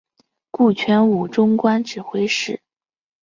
[0.49, 2.59] 顾全武终官指挥使。